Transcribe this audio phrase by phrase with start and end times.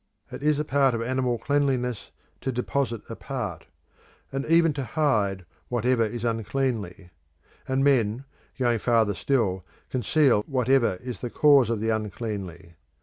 [0.31, 2.09] It is a part of animal cleanliness
[2.41, 3.67] to deposit apart,
[4.31, 7.11] and even to hide, whatever is uncleanly;
[7.67, 8.25] and men,
[8.57, 12.77] going farther still, conceal whatever is a cause of the uncleanly.